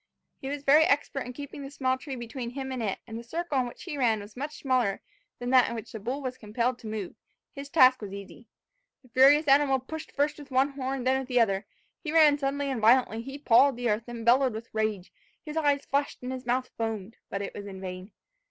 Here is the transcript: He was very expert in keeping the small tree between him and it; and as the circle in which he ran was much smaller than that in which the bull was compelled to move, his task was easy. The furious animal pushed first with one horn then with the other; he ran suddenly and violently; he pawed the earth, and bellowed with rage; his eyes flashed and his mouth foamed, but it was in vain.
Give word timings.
He 0.39 0.47
was 0.49 0.63
very 0.63 0.85
expert 0.85 1.27
in 1.27 1.33
keeping 1.33 1.61
the 1.61 1.69
small 1.69 1.95
tree 1.95 2.15
between 2.15 2.49
him 2.49 2.71
and 2.71 2.81
it; 2.81 2.97
and 3.05 3.19
as 3.19 3.23
the 3.23 3.29
circle 3.29 3.59
in 3.59 3.67
which 3.67 3.83
he 3.83 3.99
ran 3.99 4.19
was 4.19 4.35
much 4.35 4.57
smaller 4.57 4.99
than 5.37 5.51
that 5.51 5.69
in 5.69 5.75
which 5.75 5.91
the 5.91 5.99
bull 5.99 6.23
was 6.23 6.39
compelled 6.39 6.79
to 6.79 6.87
move, 6.87 7.13
his 7.53 7.69
task 7.69 8.01
was 8.01 8.11
easy. 8.11 8.47
The 9.03 9.09
furious 9.09 9.47
animal 9.47 9.77
pushed 9.77 10.11
first 10.11 10.39
with 10.39 10.49
one 10.49 10.69
horn 10.69 11.03
then 11.03 11.19
with 11.19 11.27
the 11.27 11.39
other; 11.39 11.67
he 12.03 12.11
ran 12.11 12.39
suddenly 12.39 12.71
and 12.71 12.81
violently; 12.81 13.21
he 13.21 13.37
pawed 13.37 13.75
the 13.77 13.91
earth, 13.91 14.05
and 14.07 14.25
bellowed 14.25 14.53
with 14.55 14.73
rage; 14.73 15.13
his 15.45 15.55
eyes 15.55 15.85
flashed 15.85 16.23
and 16.23 16.31
his 16.31 16.47
mouth 16.47 16.71
foamed, 16.75 17.17
but 17.29 17.43
it 17.43 17.53
was 17.53 17.67
in 17.67 17.79
vain. 17.79 18.11